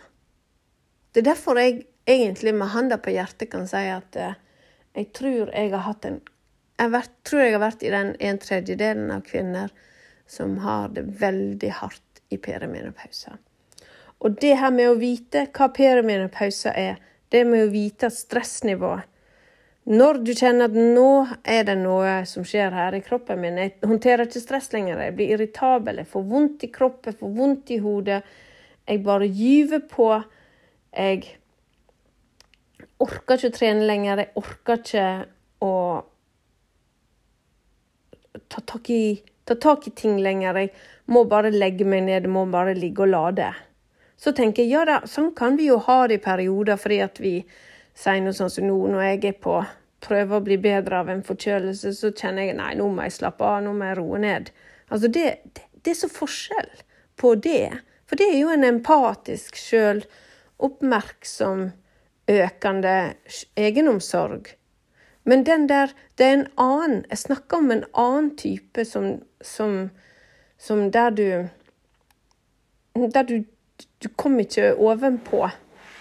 [1.14, 4.38] Det er derfor jeg egentlig med handa på hjertet kan si at eh,
[4.98, 6.20] jeg tror jeg har hatt en
[6.80, 9.74] jeg vært, tror jeg har vært i den en tredjedelen av kvinner
[10.30, 13.38] som har det veldig hardt i perimenopausa.
[14.20, 19.06] Og det her med å vite hva perimenopausa er, det med å vite at stressnivået
[19.90, 21.12] Når du kjenner at nå
[21.50, 25.16] er det noe som skjer her i kroppen min, jeg håndterer ikke stress lenger, jeg
[25.18, 28.20] blir irritabel, jeg får vondt i kroppen, får vondt i hodet,
[28.86, 30.10] jeg bare gyver på,
[30.94, 31.24] jeg
[33.02, 35.08] orker ikke å trene lenger, jeg orker ikke
[35.66, 35.74] å
[38.50, 40.58] ta tak, i, ta tak i ting lenger.
[40.58, 40.74] Jeg
[41.10, 43.52] må bare legge meg ned, må bare ligge og lade.
[44.20, 47.22] Så tenker jeg ja da, sånn kan vi jo ha det i perioder, fordi at
[47.24, 47.36] vi
[47.96, 49.62] sier noe sånn som nå, når jeg er på
[50.04, 53.46] prøver å bli bedre av en forkjølelse, så kjenner jeg nei, nå må jeg slappe
[53.46, 54.52] av, nå må jeg roe ned.
[54.90, 56.72] Altså det, det, det er så forskjell
[57.20, 61.68] på det For det er jo en empatisk, sjøloppmerksom,
[62.34, 62.94] økende
[63.54, 64.50] egenomsorg.
[65.30, 69.90] Men den der, det er en annen Jeg snakker om en annen type som, som,
[70.58, 71.26] som der du
[73.14, 73.44] Der du,
[74.04, 75.48] du kom ikke ovenpå.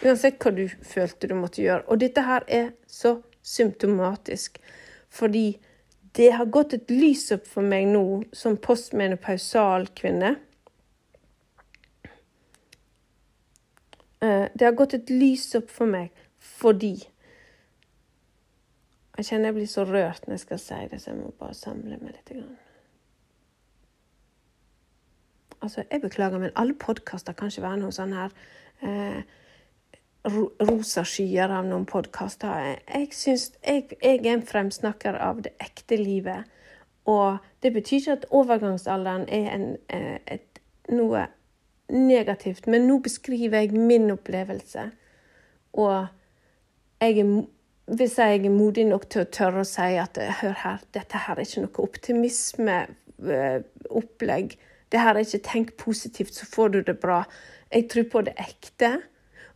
[0.03, 1.85] Uansett hva du følte du måtte gjøre.
[1.87, 4.59] Og dette her er så symptomatisk.
[5.11, 5.59] Fordi
[6.17, 10.33] det har gått et lys opp for meg nå som postmenopausal kvinne.
[14.25, 16.11] Eh, det har gått et lys opp for meg
[16.59, 16.95] fordi
[19.19, 21.57] Jeg kjenner jeg blir så rørt når jeg skal si det, så jeg må bare
[21.59, 22.31] samle meg litt.
[25.59, 28.37] Altså, jeg beklager, men alle podkaster kan ikke være noe sånn her
[28.87, 29.19] eh,
[30.69, 32.79] rosa skyer av noen podkaster.
[32.87, 36.47] Jeg, synes, jeg, jeg, er en fremsnakker av det ekte livet.
[37.09, 40.63] Og det betyr ikke at overgangsalderen er en, eh, et,
[40.95, 41.27] noe
[41.91, 44.91] negativt, men nå beskriver jeg min opplevelse.
[45.75, 46.07] Og
[47.01, 47.33] jeg er,
[47.97, 51.35] hvis jeg er modig nok til å tørre å si at hør her, dette her
[51.37, 54.47] er ikke noe optimismeopplegg.
[54.89, 57.21] Det her er ikke tenk positivt, så får du det bra.
[57.73, 58.91] Jeg tror på det ekte.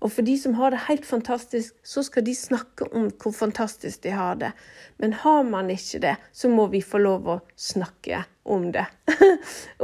[0.02, 4.02] Og for de som har det helt fantastisk, så skal de snakke om hvor fantastisk
[4.02, 4.50] de har det.
[4.98, 8.86] Men har man ikke det, så må vi få lov å snakke om det.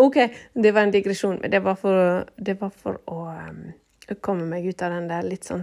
[0.04, 0.16] OK,
[0.58, 3.62] det var en digresjon, men det var for, det var for å um,
[4.18, 5.62] komme meg ut av den der litt sånn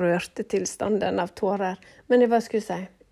[0.00, 1.80] rørte tilstanden av tårer.
[2.08, 3.04] Men hva skulle jeg si?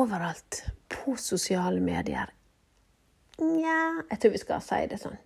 [0.00, 2.30] Overalt på sosiale medier
[3.40, 5.16] Nja, jeg tror vi skal si det sånn.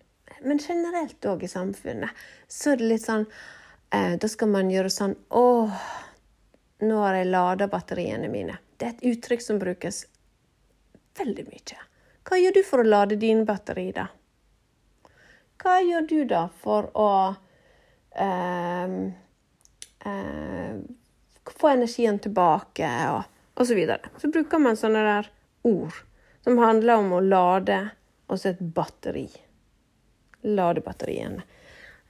[0.47, 3.25] Men generelt òg i samfunnet så er det litt sånn
[3.91, 5.87] eh, Da skal man gjøre sånn Åh,
[6.85, 8.59] nå har jeg lada batteriene mine.
[8.79, 10.05] Det er et uttrykk som brukes
[11.19, 11.81] veldig mye.
[12.25, 14.09] Hva gjør du for å lade dine batteri, da?
[15.65, 17.11] Hva gjør du da for å
[18.21, 18.97] eh,
[20.05, 20.75] eh,
[21.49, 23.23] få energien tilbake, og,
[23.57, 24.13] og så videre.
[24.21, 25.31] Så bruker man sånne der
[25.65, 26.03] ord
[26.45, 27.79] som handler om å lade
[28.29, 29.27] og så et batteri.
[30.45, 31.45] Ladebatteriene.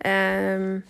[0.04, 0.82] Um,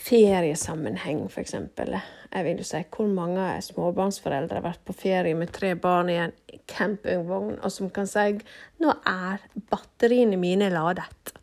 [0.00, 1.98] feriesammenheng, eksempel.
[2.32, 6.16] Jeg vil jo si hvor mange småbarnsforeldre har vært på ferie med tre barn i
[6.18, 6.32] en
[6.70, 8.40] campingvogn, og som kan si
[8.80, 9.38] 'Nå er
[9.70, 11.34] batteriene mine ladet'.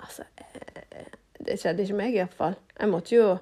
[0.00, 1.06] Altså eh,
[1.46, 2.54] Det skjedde ikke meg, iallfall.
[2.80, 3.38] Jeg måtte jo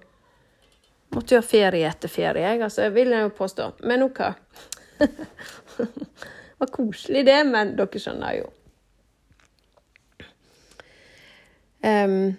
[1.15, 2.63] måtte jo ha ferie etter ferie, jeg.
[2.63, 3.73] Altså, jeg vil jo påstå.
[3.85, 4.19] Men OK.
[6.59, 8.51] var koselig, det, men dere skjønner jo.
[11.83, 12.37] Um,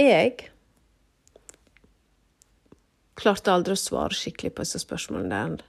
[0.00, 0.51] jeg
[3.22, 5.68] klarte aldri å svare skikkelig på disse spørsmålene der.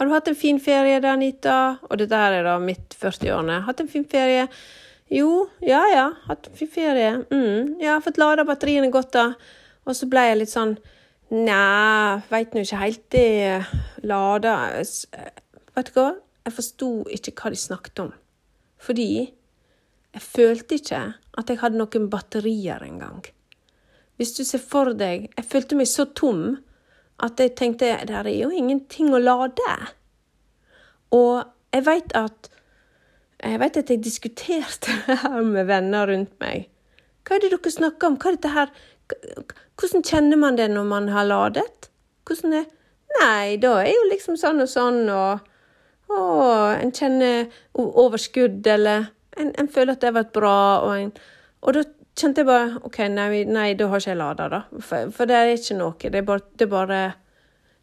[0.00, 1.56] Har du hatt en fin ferie da, Anita?
[1.90, 3.60] Og dette her er da midt 40-årene.
[3.68, 4.48] Hatt en fin ferie?
[5.12, 7.12] Jo, ja ja, hatt en fin ferie.
[7.28, 9.26] Mm, jeg fått lada batteriene godt, da.
[9.84, 10.76] Og så ble jeg litt sånn
[11.32, 13.62] Nja, veit nå ikke helt det.
[14.04, 16.08] Lada Vet du hva?
[16.44, 18.10] Jeg forsto ikke hva de snakket om.
[18.82, 21.00] Fordi jeg følte ikke
[21.40, 23.22] at jeg hadde noen batterier engang.
[24.22, 26.60] Hvis du ser for deg Jeg følte meg så tom
[27.22, 29.74] at jeg tenkte det er jo ingenting å lade.
[31.14, 32.48] Og jeg veit at
[33.42, 36.68] jeg vet at jeg diskuterte det her med venner rundt meg.
[37.22, 38.18] Hva er det dere snakker om?
[38.18, 38.72] Hva er dette her?
[39.78, 41.90] Hvordan kjenner man det når man har ladet?
[42.26, 42.68] Hvordan er
[43.20, 45.48] Nei, da er jo liksom sånn og sånn, og
[46.12, 46.22] Å,
[46.74, 49.06] en kjenner overskudd, eller
[49.40, 51.12] en, en føler at det har vært bra, og, en,
[51.62, 51.84] og da
[52.18, 54.62] kjente jeg bare OK, nei, nei da har ikke jeg lada, da.
[54.80, 55.96] For, for, det er ikke noe.
[56.02, 57.00] Det er bare Det er, bare,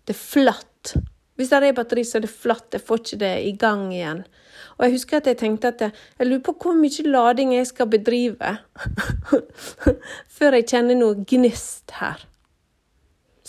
[0.08, 0.94] det er flatt.
[1.40, 2.74] Hvis det er batteri, så er det flatt.
[2.76, 4.26] Jeg får ikke det i gang igjen.
[4.78, 7.68] Og jeg husker at jeg tenkte at jeg, jeg lurer på hvor mye lading jeg
[7.68, 8.56] skal bedrive
[10.38, 12.26] før jeg kjenner noe gnist her.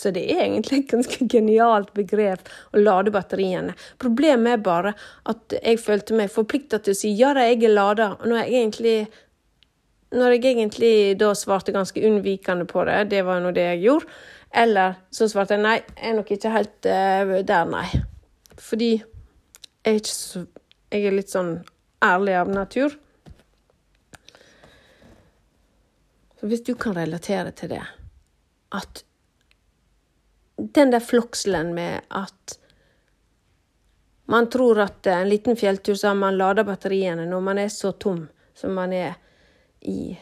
[0.01, 3.75] Så det er egentlig et ganske genialt begrep å lade batteriene.
[4.01, 4.93] Problemet er bare
[5.29, 8.55] at jeg følte meg forplikta til å si ja da, jeg er lada, når jeg
[8.63, 8.95] egentlig
[10.11, 14.09] når jeg egentlig da svarte ganske unnvikende på det, det var nå det jeg gjorde,
[14.63, 17.85] eller så svarte jeg nei, jeg er nok ikke helt uh, der, nei.
[18.59, 20.43] Fordi jeg er, så,
[20.91, 21.53] jeg er litt sånn
[22.03, 22.97] ærlig av natur.
[26.39, 27.83] Så hvis du kan relatere til det,
[28.75, 29.03] at
[30.61, 32.57] den der flokselen med at
[34.31, 37.91] man tror at en liten fjelltur så har man lada batteriene når man er så
[37.91, 39.17] tom som man er
[39.81, 40.17] i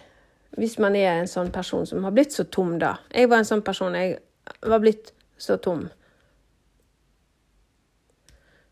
[0.57, 2.95] Hvis man er en sånn person som har blitt så tom, da.
[3.13, 3.93] Jeg var en sånn person.
[3.95, 4.17] Jeg
[4.65, 5.85] var blitt så tom.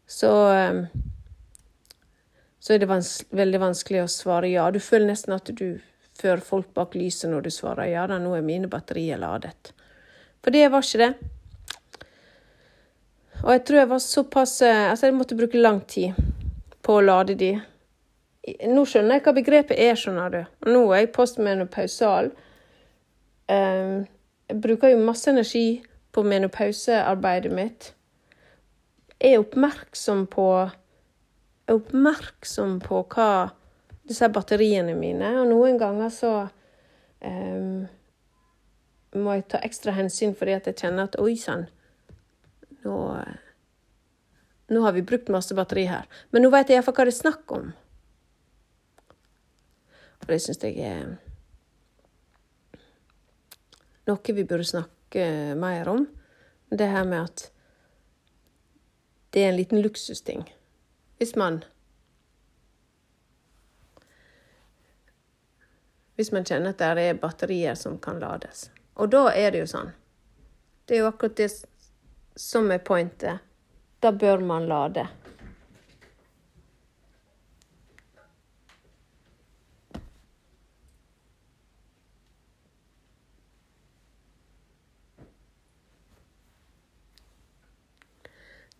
[0.07, 0.31] Så
[2.67, 4.65] så er det vans veldig vanskelig å svare ja.
[4.75, 5.79] Du føler nesten at du
[6.19, 9.71] fører folk bak lyset når du svarer ja da, nå er mine batterier ladet.
[10.43, 11.13] For det var ikke det.
[13.45, 16.17] Og jeg tror jeg var såpass Altså, jeg måtte bruke lang tid
[16.83, 17.53] på å lade de.
[18.47, 20.39] Nå skjønner jeg hva begrepet er, skjønner du.
[20.71, 22.31] Nå er jeg postmenopausal.
[23.51, 24.05] Um,
[24.47, 25.81] jeg bruker jo masse energi
[26.15, 27.91] på menopausearbeidet mitt.
[29.19, 30.47] Jeg er oppmerksom på
[31.67, 33.29] er oppmerksom på hva
[34.07, 36.31] disse batteriene mine Og noen ganger så
[37.19, 37.87] um,
[39.17, 41.65] må jeg ta ekstra hensyn fordi at jeg kjenner at oi sann,
[42.85, 42.97] nå,
[44.71, 46.07] nå har vi brukt masse batteri her.
[46.31, 47.71] Men nå vet jeg iallfall hva det er snakk om.
[50.27, 51.13] Og det syns jeg er
[54.07, 56.01] noe vi burde snakke mer om.
[56.67, 57.45] Det her med at
[59.31, 60.43] det er en liten luksusting.
[61.17, 61.63] Hvis man
[66.15, 68.71] Hvis man kjenner at det er batterier som kan lades.
[68.95, 69.91] Og da er det jo sånn.
[70.85, 71.51] Det er jo akkurat det
[72.35, 73.45] som er pointet.
[74.01, 75.07] Da bør man lade.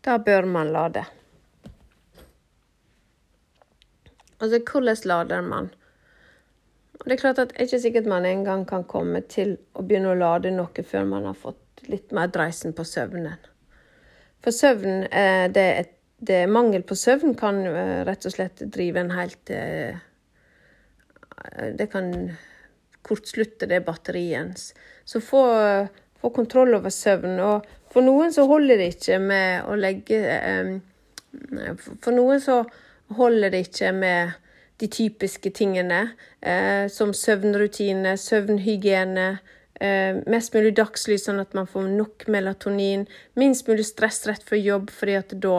[0.08, 1.04] Da bør man lade.
[4.40, 5.70] Altså, hvordan lader man?
[7.04, 9.84] Det er klart at det er ikke sikkert man en gang kan komme til å
[9.84, 13.36] begynne å lade noe før man har fått litt mer dreisen på søvnen.
[14.44, 15.90] For søvn, eh, det, er,
[16.24, 19.98] det er mangel på søvn kan eh, rett og slett drive en helt eh,
[21.76, 22.14] Det kan
[23.08, 24.64] kortslutte det batteriet.
[25.06, 25.44] Så få,
[26.20, 27.40] få kontroll over søvn.
[27.40, 30.18] Og for noen så holder det ikke med å legge
[32.04, 32.60] For noen så
[33.18, 34.36] holder det ikke med
[34.78, 39.40] de typiske tingene, eh, som søvnrutine, søvnhygiene,
[39.82, 44.62] eh, mest mulig dagslys, sånn at man får nok melatonin, minst mulig stress rett før
[44.62, 45.58] jobb, fordi at da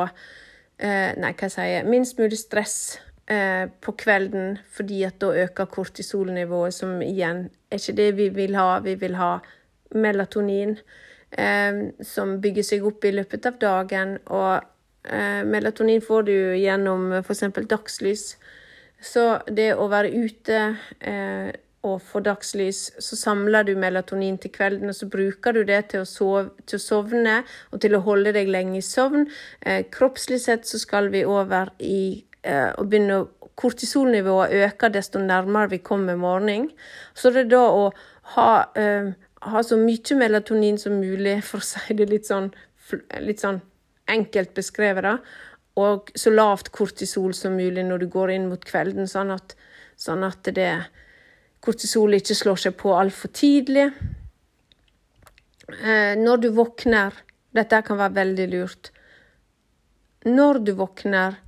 [0.79, 2.99] eh, Nei, hva sier jeg Minst mulig stress
[3.29, 8.79] på kvelden, fordi at da øker kortisolnivået, som igjen er ikke det vi vil ha.
[8.81, 9.35] Vi vil ha
[9.93, 10.79] melatonin,
[12.03, 14.19] som bygger seg opp i løpet av dagen.
[14.27, 14.65] og
[15.05, 17.45] eh, Melatonin får du gjennom f.eks.
[17.69, 18.37] dagslys.
[19.01, 20.61] Så det å være ute
[21.01, 21.51] eh,
[21.87, 26.03] og få dagslys, så samler du melatonin til kvelden, og så bruker du det til
[26.03, 27.37] å, sove, til å sovne
[27.71, 29.29] og til å holde deg lenge i sovn.
[29.63, 33.27] Eh, kroppslig sett så skal vi over i eh, å begynne
[33.59, 36.69] Kortisolnivået øker desto nærmere vi kommer morgenen.
[37.11, 37.89] Så det er da å
[38.37, 39.09] ha, eh,
[39.47, 42.51] ha så mye melatonin som mulig, for å si det litt sånn,
[43.21, 43.61] litt sånn
[44.09, 45.19] enkelt beskrevet, da
[45.79, 49.55] og så lavt kortisol som mulig når du går inn mot kvelden, sånn at,
[50.01, 50.71] sånn at det
[51.65, 53.89] kortisol ikke slår seg på altfor tidlig.
[55.69, 57.25] Eh, når du våkner
[57.59, 58.91] Dette kan være veldig lurt.
[60.29, 61.39] Når du våkner,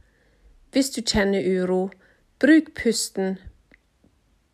[0.73, 1.91] hvis du kjenner uro,
[2.41, 3.37] bruk pusten.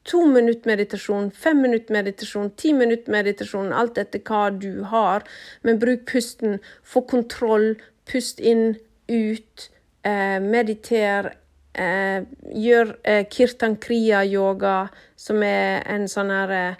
[0.06, 5.24] To minutter meditasjon, fem minutter meditasjon, ti minutter meditasjon, alt etter hva du har.
[5.66, 6.60] Men bruk pusten.
[6.86, 7.74] Få kontroll.
[8.06, 8.76] Pust inn
[9.10, 9.70] ut,
[10.06, 11.32] eh, mediter,
[11.74, 12.22] eh,
[12.54, 16.76] gjør eh, kirtan kriya-yoga, som er en sånn her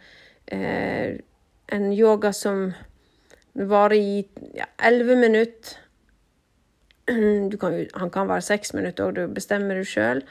[0.46, 1.18] eh,
[1.68, 2.74] En yoga som
[3.58, 4.28] varer i
[4.78, 5.78] elleve ja, minutter.
[7.60, 10.22] Kan, han kan være seks minutter òg, du bestemmer du sjøl.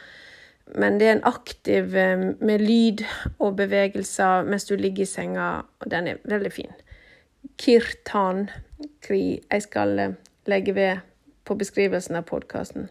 [0.73, 3.04] Men det er en aktiv eh, med lyd
[3.38, 5.49] og bevegelser mens du ligger i senga,
[5.80, 6.73] og den er veldig fin.
[7.62, 8.47] Kirtan
[9.06, 9.41] Kri.
[9.51, 10.15] Jeg skal eh,
[10.49, 11.04] legge ved
[11.45, 12.89] på beskrivelsen av podkasten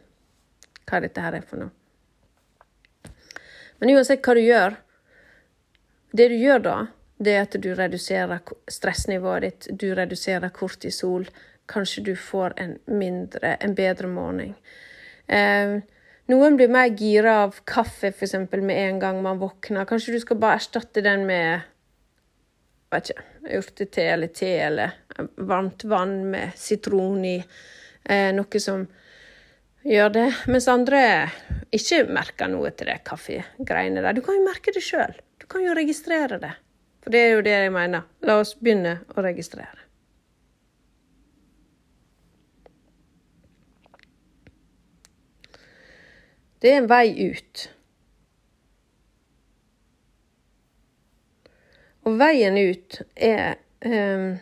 [0.84, 1.72] hva dette her er for noe.
[3.80, 4.76] Men uansett hva du gjør,
[6.14, 6.76] det du gjør da,
[7.18, 11.26] det er at du reduserer stressnivået ditt, du reduserer kortisol.
[11.70, 14.54] Kanskje du får en mindre, en bedre morgen.
[15.26, 15.80] Eh,
[16.32, 19.86] noen blir mer gira av kaffe for eksempel, med en gang man våkner.
[19.88, 21.64] Kanskje du skal bare erstatte den med
[22.94, 23.24] vet ikke,
[23.58, 24.94] urtete eller te eller
[25.36, 27.38] varmt vann med sitron i.
[28.04, 28.86] Eh, noe som
[29.84, 30.26] gjør det.
[30.50, 31.00] Mens andre
[31.74, 34.16] ikke merker noe til det kaffegreiene der.
[34.16, 35.16] Du kan jo merke det sjøl.
[35.40, 36.52] Du kan jo registrere det.
[37.04, 38.06] For det er jo det jeg mener.
[38.24, 39.83] La oss begynne å registrere.
[46.64, 47.62] Det er en vei ut.
[52.08, 54.38] Og veien ut er um,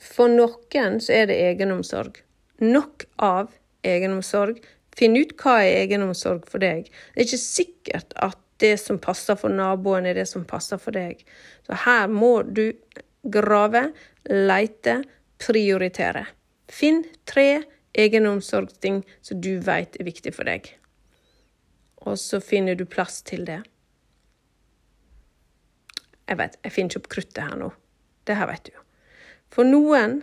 [0.00, 2.22] For noen så er det egenomsorg
[2.64, 3.52] nok av
[3.86, 4.62] egenomsorg
[4.98, 6.88] Finn ut hva er egenomsorg for deg.
[6.88, 10.96] Det er ikke sikkert at det som passer for naboen, er det som passer for
[10.96, 11.20] deg.
[11.68, 12.72] Så her må du
[13.22, 13.84] grave,
[14.26, 14.96] leite,
[15.38, 16.24] prioritere.
[16.66, 17.60] Finn tre
[17.94, 20.66] egenomsorgsting som du vet er viktig for deg.
[22.06, 23.62] Og så finner du plass til det.
[26.28, 27.70] Jeg vet, jeg finner ikke opp kruttet her nå.
[28.28, 28.82] Det her vet du jo.
[29.48, 30.18] For noen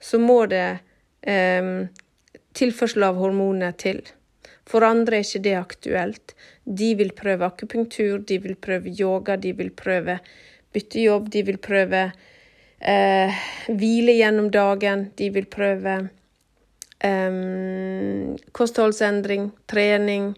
[0.00, 0.78] så må det
[1.20, 1.72] eh,
[2.56, 4.00] tilførsel av hormoner til.
[4.68, 6.34] For andre er ikke det aktuelt.
[6.64, 10.18] De vil prøve akupunktur, de vil prøve yoga, de vil prøve
[10.72, 12.02] byttejobb, de vil prøve
[12.80, 15.98] eh, hvile gjennom dagen, de vil prøve
[17.04, 17.32] eh,
[18.52, 20.34] kostholdsendring, trening.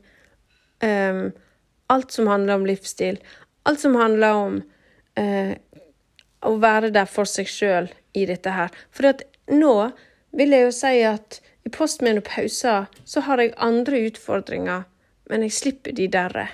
[0.83, 1.33] um,
[1.87, 3.19] alt som handler om livsstil.
[3.63, 4.63] Alt som handler om
[5.19, 5.55] uh,
[6.41, 8.71] å være der for seg sjøl i dette her.
[8.95, 9.11] For
[9.51, 9.75] nå
[10.39, 14.87] vil jeg jo si at i postmenopausa så har jeg andre utfordringer,
[15.31, 16.47] men jeg slipper de derre.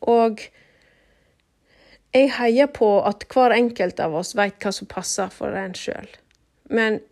[0.00, 0.40] Og
[2.14, 6.08] jeg heier på at hver enkelt av oss vet hva som passer for en sjøl.
[6.70, 7.02] Men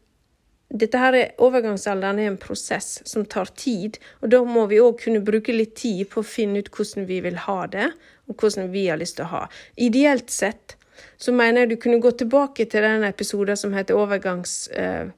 [0.68, 4.98] dette her er, overgangsalderen er en prosess som tar tid, og da må vi òg
[5.00, 7.86] kunne bruke litt tid på å finne ut hvordan vi vil ha det,
[8.28, 9.46] og hvordan vi har lyst til å ha.
[9.80, 10.76] Ideelt sett
[11.16, 14.66] så mener jeg du kunne gå tilbake til den episoden som heter overgangs...
[14.68, 15.08] Eh,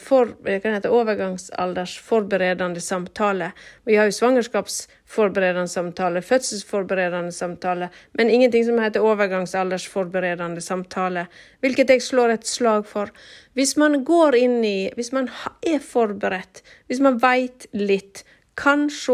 [0.00, 3.50] for, kan hete overgangsaldersforberedende samtale.
[3.86, 11.26] Vi har jo svangerskapsforberedende samtale, fødselsforberedende samtale, men ingenting som heter overgangsaldersforberedende samtale,
[11.60, 13.12] hvilket jeg slår et slag for.
[13.54, 15.28] Hvis man går inn i Hvis man
[15.66, 18.24] er forberedt, hvis man veit litt,
[18.56, 19.12] kan se,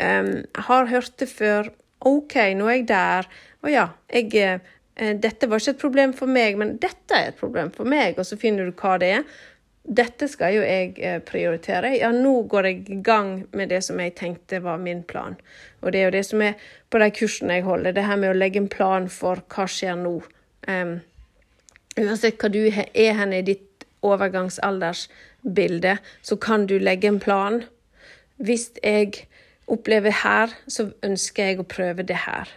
[0.00, 1.70] um, har hørt det før,
[2.00, 3.28] OK, nå er jeg der.
[3.62, 7.38] Å ja, jeg eh, dette var ikke et problem for meg, men dette er et
[7.38, 9.24] problem for meg, og så finner du hva det er
[9.88, 11.94] dette skal jo jeg eh, prioritere.
[11.96, 15.38] Ja, nå går jeg i gang med det som jeg tenkte var min plan.
[15.80, 16.58] Og det er jo det som er
[16.92, 19.96] på de kursene jeg holder, det her med å legge en plan for hva skjer
[19.96, 20.18] nå.
[20.68, 20.98] Um,
[21.96, 27.62] uansett hva du er hen i ditt overgangsaldersbilde, så kan du legge en plan.
[28.36, 29.24] Hvis jeg
[29.68, 32.52] opplever her, så ønsker jeg å prøve det her.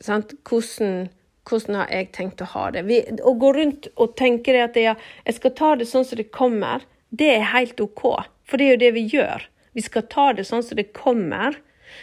[0.00, 0.34] Sant?
[0.48, 1.08] Hvordan
[1.46, 2.84] hvordan har jeg tenkt å ha det?
[2.88, 6.30] Vi, å gå rundt og tenke at jeg, jeg skal ta det sånn som det
[6.34, 8.02] kommer, det er helt OK.
[8.46, 9.46] For det er jo det vi gjør.
[9.76, 11.58] Vi skal ta det sånn som det kommer.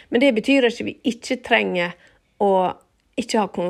[0.08, 1.94] Men det betyr ikke at vi ikke trenger
[2.42, 2.50] å
[3.20, 3.66] ikke ha,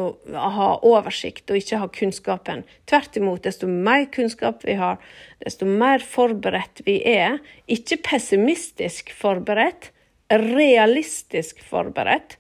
[0.57, 2.62] ha, oversikt og ikke ha kunnskapen.
[2.89, 5.03] Tvert imot, desto mer kunnskap vi har,
[5.45, 7.41] desto mer forberedt vi er.
[7.68, 9.91] Ikke pessimistisk forberedt,
[10.33, 12.39] realistisk forberedt.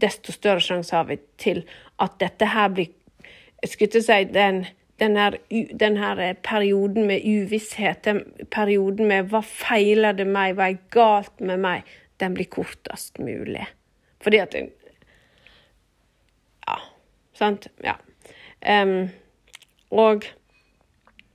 [0.00, 1.62] Desto større sjanse har vi til
[2.02, 2.92] at dette her blir
[3.64, 4.66] Jeg si den,
[5.00, 5.38] den, her,
[5.80, 8.20] den her perioden med uvisshet, den
[8.50, 11.88] perioden med hva feiler det meg, hva er galt med meg,
[12.20, 13.64] den blir kortest mulig.
[14.20, 14.56] Fordi at
[16.68, 16.76] Ja,
[17.32, 17.68] sant?
[17.84, 17.96] Ja.
[18.82, 19.08] Um,
[19.90, 20.24] og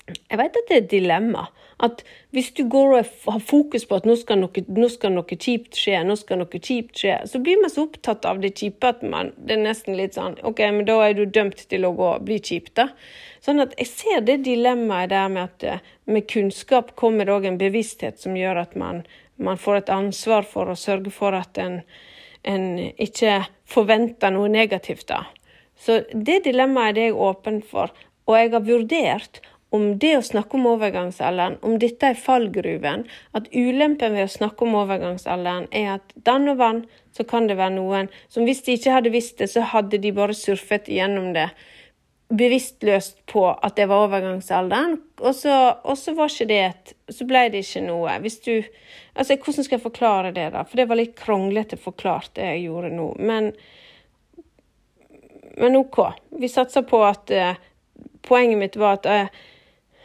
[0.10, 1.47] jeg vet at det er et dilemma.
[1.80, 2.01] At
[2.36, 5.77] hvis du går og har fokus på at nå skal, noe, nå skal noe kjipt
[5.80, 9.05] skje, nå skal noe kjipt skje, så blir man så opptatt av det kjipe at
[9.07, 12.11] man, det er nesten litt sånn OK, men da er du dømt til å gå,
[12.27, 12.89] bli kjipt, da.
[13.45, 17.47] Sånn at jeg ser det dilemmaet der med at eh, med kunnskap kommer det òg
[17.47, 19.05] en bevissthet som gjør at man,
[19.39, 21.80] man, får et ansvar for å sørge for at en,
[22.43, 22.67] en
[22.99, 25.23] ikke forventer noe negativt, da.
[25.80, 27.95] Så det dilemmaet er det jeg åpen for.
[28.27, 29.39] Og jeg har vurdert
[29.76, 33.03] om det å snakke om overgangsalderen, om dette er fallgruven,
[33.38, 37.59] at ulempen ved å snakke om overgangsalderen er at dann og vann så kan det
[37.59, 41.34] være noen som hvis de ikke hadde visst det, så hadde de bare surfet gjennom
[41.38, 41.49] det
[42.30, 47.26] bevisstløst på at det var overgangsalderen, og så, og så var ikke det et Så
[47.26, 48.20] ble det ikke noe.
[48.22, 48.53] Hvis du
[49.20, 50.61] Altså, hvordan skal jeg forklare det, da?
[50.63, 53.07] For det var litt kronglete forklart, det jeg gjorde nå.
[53.20, 53.49] Men,
[55.57, 55.97] men OK.
[56.39, 57.57] Vi satser på at uh,
[58.24, 59.41] Poenget mitt var at uh,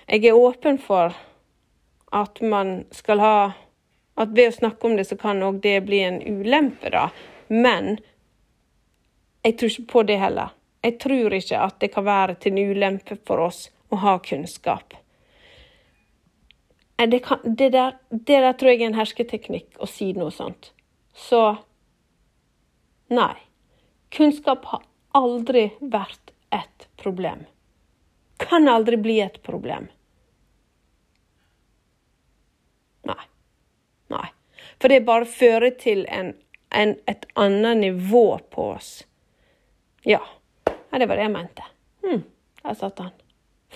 [0.07, 1.15] jeg er åpen for
[2.13, 3.37] at man skal ha
[4.15, 7.09] At ved å snakke om det, så kan òg det bli en ulempe, da.
[7.51, 7.97] Men
[9.43, 10.53] jeg tror ikke på det heller.
[10.87, 14.95] Jeg tror ikke at det kan være til en ulempe for oss å ha kunnskap.
[16.95, 20.71] Det, kan, det, der, det der tror jeg er en hersketeknikk å si noe sånt.
[21.11, 21.43] Så
[23.11, 23.35] nei.
[24.15, 24.87] Kunnskap har
[25.19, 27.43] aldri vært et problem.
[28.37, 29.89] Kan aldri bli et problem.
[33.03, 33.24] Nei.
[34.12, 34.26] Nei.
[34.80, 36.32] For det bare fører til en,
[36.70, 39.05] en, et annet nivå på oss.
[40.03, 40.22] Ja.
[40.66, 40.99] ja.
[40.99, 41.62] Det var det jeg mente.
[42.03, 42.24] Hm,
[42.62, 43.14] der satt han.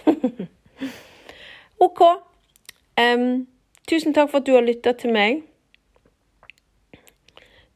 [1.87, 2.03] OK.
[2.99, 3.47] Um,
[3.89, 5.39] Tusen takk for at du har lytta til meg.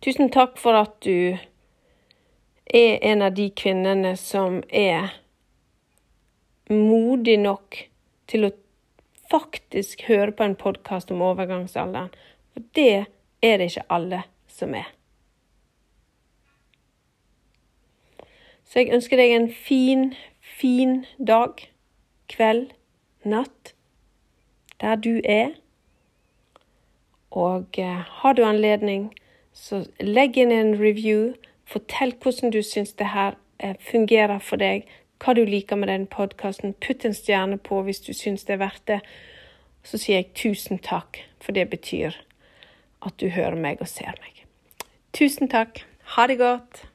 [0.04, 1.38] Tusen takk for at du
[2.68, 5.14] er en av de kvinnene som er
[6.72, 7.76] modig nok
[8.30, 8.52] til å
[9.30, 12.10] faktisk høre på en podkast om overgangsalderen.
[12.52, 13.06] For det
[13.42, 14.90] er det ikke alle som er.
[18.64, 21.60] Så jeg ønsker deg en fin, fin dag,
[22.32, 22.70] kveld,
[23.24, 23.74] natt,
[24.80, 25.50] der du er.
[27.30, 29.10] Og eh, har du anledning,
[29.52, 31.34] så legg inn en review.
[31.68, 34.88] Fortell hvordan du syns det her eh, fungerer for deg,
[35.22, 36.74] hva du liker med den podkasten.
[36.82, 39.00] Putt en stjerne på hvis du syns det er verdt det.
[39.86, 42.16] Så sier jeg tusen takk, for det betyr
[43.02, 44.44] at du hører meg og ser meg.
[45.14, 45.84] Tusen takk.
[46.16, 46.86] Ha det godt.